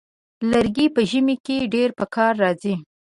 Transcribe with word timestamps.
لرګی 0.51 0.87
په 0.95 1.01
ژمي 1.09 1.35
کې 1.45 1.69
ډېر 1.73 1.89
پکار 1.99 2.33
راځي. 2.43 2.73